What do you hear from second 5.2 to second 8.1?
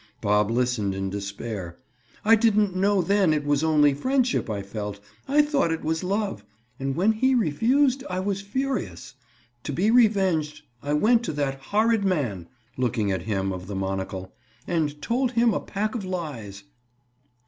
I thought it was love. And when he refused,